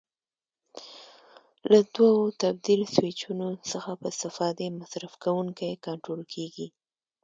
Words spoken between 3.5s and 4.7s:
څخه په استفادې